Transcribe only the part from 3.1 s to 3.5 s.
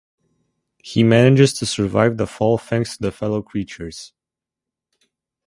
fellow